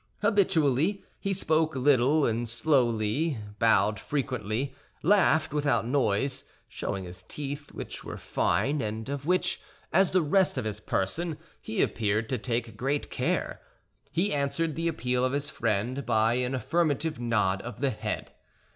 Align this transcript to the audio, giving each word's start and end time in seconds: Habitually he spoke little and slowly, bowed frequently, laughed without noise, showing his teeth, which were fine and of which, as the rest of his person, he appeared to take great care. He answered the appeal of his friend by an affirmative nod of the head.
Habitually 0.23 1.03
he 1.19 1.31
spoke 1.31 1.75
little 1.75 2.25
and 2.25 2.49
slowly, 2.49 3.37
bowed 3.59 3.99
frequently, 3.99 4.73
laughed 5.03 5.53
without 5.53 5.85
noise, 5.85 6.43
showing 6.67 7.03
his 7.03 7.21
teeth, 7.21 7.71
which 7.71 8.03
were 8.03 8.17
fine 8.17 8.81
and 8.81 9.07
of 9.09 9.27
which, 9.27 9.61
as 9.93 10.09
the 10.09 10.23
rest 10.23 10.57
of 10.57 10.65
his 10.65 10.79
person, 10.79 11.37
he 11.61 11.83
appeared 11.83 12.29
to 12.29 12.39
take 12.39 12.75
great 12.75 13.11
care. 13.11 13.61
He 14.11 14.33
answered 14.33 14.73
the 14.73 14.87
appeal 14.87 15.23
of 15.23 15.33
his 15.33 15.51
friend 15.51 16.03
by 16.03 16.33
an 16.33 16.55
affirmative 16.55 17.19
nod 17.19 17.61
of 17.61 17.79
the 17.79 17.91
head. 17.91 18.31